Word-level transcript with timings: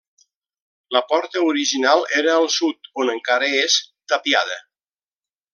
La 0.95 1.01
porta 1.11 1.43
original 1.49 2.01
era 2.21 2.33
al 2.37 2.49
sud, 2.55 2.91
on 3.05 3.15
encara 3.17 3.53
és, 3.63 3.79
tapiada. 4.15 4.63